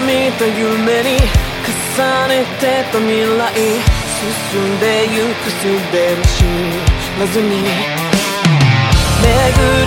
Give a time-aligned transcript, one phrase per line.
[0.00, 1.18] 見た夢に
[1.62, 3.52] 重ねてた未来
[4.20, 6.42] 進んでゆくすべる知
[7.20, 7.50] らずに？
[9.22, 9.79] 巡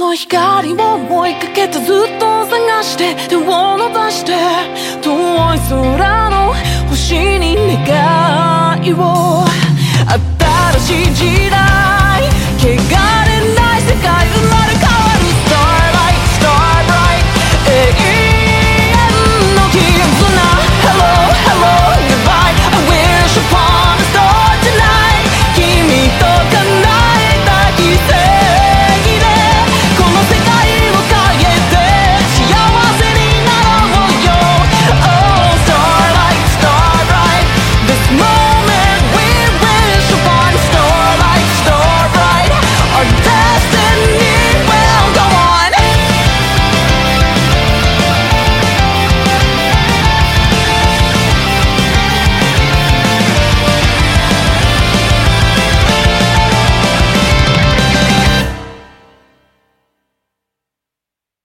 [0.00, 0.76] の光を
[1.20, 4.32] 追いかけてずっと探して手を伸ばして
[5.02, 5.12] 遠
[5.54, 6.54] い空の
[6.88, 7.54] 星に
[7.86, 9.29] 願いを